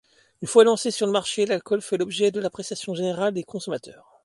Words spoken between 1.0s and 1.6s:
le marché,